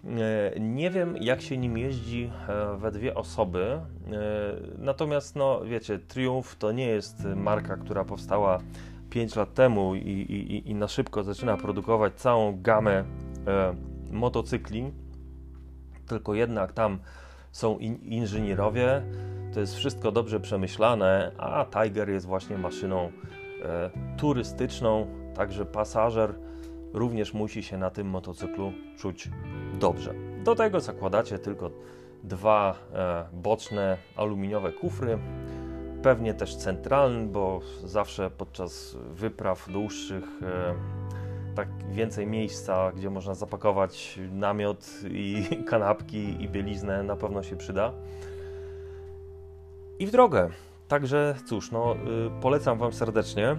E, 0.06 0.60
nie 0.60 0.90
wiem, 0.90 1.18
jak 1.18 1.42
się 1.42 1.58
nim 1.58 1.78
jeździ 1.78 2.32
e, 2.48 2.78
we 2.78 2.92
dwie 2.92 3.16
osoby, 3.16 3.66
e, 3.66 3.82
natomiast, 4.78 5.36
no 5.36 5.62
wiecie, 5.66 6.00
Triumph 6.00 6.56
to 6.56 6.72
nie 6.72 6.88
jest 6.88 7.26
marka, 7.36 7.78
która 7.78 8.06
powstała 8.06 8.60
5 9.10 9.36
lat 9.36 9.54
temu 9.54 9.96
i, 9.96 10.00
i, 10.00 10.70
i 10.70 10.76
na 10.76 10.88
szybko 10.88 11.24
zaczyna 11.24 11.58
produkować 11.58 12.14
całą 12.14 12.62
gamę 12.62 13.04
motocykli, 14.12 14.92
tylko 16.08 16.34
jednak 16.34 16.74
tam 16.74 17.00
są 17.52 17.78
in, 17.78 17.96
inżynierowie, 17.96 19.02
to 19.54 19.60
jest 19.60 19.76
wszystko 19.76 20.12
dobrze 20.12 20.40
przemyślane, 20.40 21.32
a 21.38 21.66
Tiger 21.66 22.10
jest 22.10 22.26
właśnie 22.26 22.58
maszyną 22.58 23.12
turystyczną, 24.18 25.08
także 25.36 25.66
pasażer 25.66 26.34
również 26.94 27.34
musi 27.34 27.64
się 27.64 27.78
na 27.78 27.90
tym 27.90 28.08
motocyklu 28.08 28.74
czuć 28.98 29.30
dobrze. 29.80 30.14
Do 30.44 30.56
tego 30.56 30.80
zakładacie 30.80 31.40
tylko 31.40 31.72
dwa 32.24 32.76
e, 32.94 33.26
boczne 33.34 33.98
aluminiowe 34.16 34.72
kufry, 34.72 35.18
pewnie 36.04 36.34
też 36.34 36.56
centralny, 36.56 37.28
bo 37.28 37.60
zawsze 37.84 38.32
podczas 38.32 38.98
wypraw 39.12 39.72
dłuższych 39.72 40.24
e, 40.42 40.76
tak 41.56 41.68
więcej 41.92 42.28
miejsca, 42.28 42.92
gdzie 42.92 43.10
można 43.10 43.36
zapakować 43.36 44.20
namiot 44.32 44.90
i 45.12 45.44
kanapki 45.70 46.44
i 46.44 46.50
bieliznę 46.50 47.04
na 47.04 47.16
pewno 47.16 47.44
się 47.44 47.56
przyda 47.56 47.94
i 50.00 50.08
w 50.08 50.12
drogę. 50.12 50.50
Także 50.88 51.36
cóż, 51.46 51.72
no, 51.72 51.96
y, 51.96 52.42
polecam 52.42 52.78
Wam 52.78 52.94
serdecznie. 52.94 53.56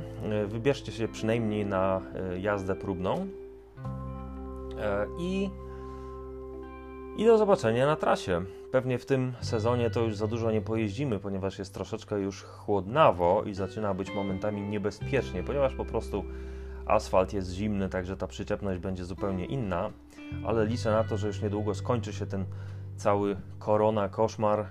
Wybierzcie 0.47 0.93
się 0.93 1.09
przynajmniej 1.09 1.67
na 1.67 2.01
jazdę 2.39 2.77
próbną. 2.77 3.27
I, 5.19 5.51
I 7.21 7.25
do 7.25 7.39
zobaczenia 7.39 7.87
na 7.87 7.97
trasie. 7.97 8.45
Pewnie 8.73 8.99
w 8.99 9.07
tym 9.07 9.33
sezonie 9.41 9.91
to 9.91 10.01
już 10.01 10.17
za 10.17 10.27
dużo 10.27 10.51
nie 10.51 10.61
pojeździmy, 10.61 11.19
ponieważ 11.19 11.59
jest 11.59 11.75
troszeczkę 11.75 12.21
już 12.21 12.43
chłodnawo 12.43 13.43
i 13.47 13.55
zaczyna 13.55 13.95
być 13.95 14.15
momentami 14.15 14.63
niebezpiecznie, 14.63 15.43
ponieważ 15.43 15.75
po 15.75 15.85
prostu 15.85 16.25
asfalt 16.87 17.33
jest 17.33 17.53
zimny, 17.53 17.89
także 17.89 18.17
ta 18.17 18.27
przyczepność 18.27 18.81
będzie 18.81 19.05
zupełnie 19.05 19.45
inna. 19.45 19.91
Ale 20.47 20.67
liczę 20.67 20.91
na 20.91 21.05
to, 21.05 21.17
że 21.19 21.27
już 21.27 21.43
niedługo 21.43 21.75
skończy 21.75 22.13
się 22.13 22.27
ten 22.27 22.45
cały 22.97 23.37
korona 23.59 24.09
koszmar 24.09 24.67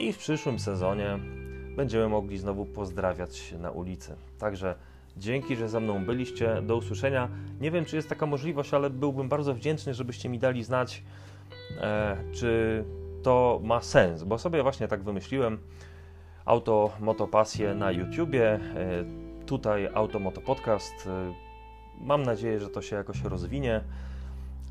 i 0.00 0.12
w 0.12 0.18
przyszłym 0.18 0.58
sezonie 0.58 1.18
będziemy 1.76 2.08
mogli 2.08 2.38
znowu 2.38 2.66
pozdrawiać 2.66 3.36
się 3.36 3.58
na 3.58 3.70
ulicy. 3.70 4.16
Także 4.38 4.74
dzięki, 5.16 5.56
że 5.56 5.68
ze 5.68 5.80
mną 5.80 6.04
byliście. 6.04 6.62
Do 6.62 6.76
usłyszenia. 6.76 7.28
Nie 7.60 7.70
wiem, 7.70 7.84
czy 7.84 7.96
jest 7.96 8.08
taka 8.08 8.26
możliwość, 8.26 8.74
ale 8.74 8.90
byłbym 8.90 9.28
bardzo 9.28 9.54
wdzięczny, 9.54 9.94
żebyście 9.94 10.28
mi 10.28 10.38
dali 10.38 10.64
znać, 10.64 11.02
czy 12.32 12.84
to 13.22 13.60
ma 13.62 13.80
sens, 13.80 14.24
bo 14.24 14.38
sobie 14.38 14.62
właśnie 14.62 14.88
tak 14.88 15.02
wymyśliłem. 15.02 15.58
Auto 16.44 16.90
Motopasję 17.00 17.74
na 17.74 17.90
YouTubie, 17.90 18.52
e, 18.52 18.60
tutaj 19.46 19.88
Auto 19.94 20.18
Moto 20.18 20.40
Podcast. 20.40 20.94
E, 21.06 21.34
mam 22.00 22.22
nadzieję, 22.22 22.60
że 22.60 22.68
to 22.68 22.82
się 22.82 22.96
jakoś 22.96 23.22
rozwinie 23.22 23.80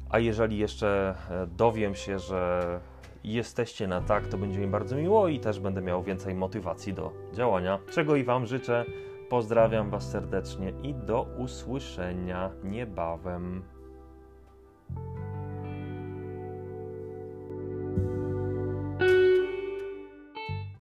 A 0.10 0.19
jeżeli 0.19 0.58
jeszcze 0.58 1.15
e, 1.29 1.47
dowiem 1.47 1.95
się, 1.95 2.19
że 2.19 2.79
jesteście 3.23 3.88
na 3.88 4.01
tak, 4.01 4.27
to 4.27 4.38
będzie 4.38 4.60
mi 4.60 4.67
bardzo 4.67 4.95
miło 4.95 5.27
i 5.27 5.39
też 5.39 5.60
będę 5.60 5.82
miał 5.82 6.03
więcej 6.03 6.36
motywacji 6.36 6.93
do 6.93 7.12
działania, 7.34 7.79
czego 7.91 8.15
i 8.15 8.23
Wam 8.23 8.45
życzę. 8.45 8.86
Pozdrawiam 9.29 9.89
Was 9.89 10.12
serdecznie 10.12 10.73
i 10.84 10.93
do 10.93 11.21
usłyszenia 11.38 12.51
niebawem. 12.63 13.63